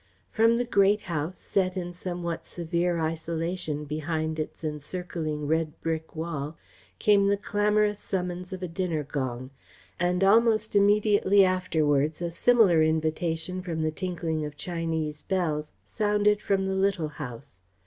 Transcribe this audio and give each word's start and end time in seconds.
From 0.31 0.57
the 0.57 0.65
Great 0.65 1.01
House, 1.01 1.37
set 1.37 1.77
in 1.77 1.93
somewhat 1.93 2.43
severe 2.43 2.99
isolation 2.99 3.85
behind 3.85 4.39
its 4.39 4.63
encircling 4.63 5.45
red 5.45 5.79
brick 5.81 6.15
wall, 6.15 6.57
came 6.97 7.27
the 7.27 7.37
clamorous 7.37 7.99
summons 7.99 8.51
of 8.51 8.63
a 8.63 8.67
dinner 8.67 9.03
gong, 9.03 9.51
and 9.99 10.23
almost 10.23 10.75
immediately 10.75 11.45
afterwards 11.45 12.19
a 12.19 12.31
similar 12.31 12.81
invitation 12.81 13.61
from 13.61 13.83
the 13.83 13.91
tinkling 13.91 14.43
of 14.43 14.57
Chinese 14.57 15.21
bells 15.21 15.71
sounded 15.85 16.41
from 16.41 16.65
the 16.65 16.73
Little 16.73 17.09
House. 17.09 17.61